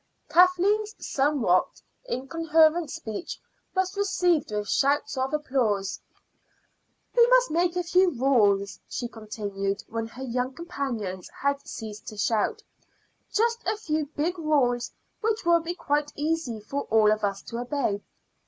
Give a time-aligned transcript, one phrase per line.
[0.29, 3.39] Kathleen's somewhat incoherent speech
[3.75, 6.01] was received with shouts of applause.
[7.15, 12.17] "We must make a few rules," she continued when her young companions had ceased to
[12.17, 12.63] shout
[13.31, 17.59] "just a few big rules which will be quite easy for all of us to
[17.59, 18.01] obey."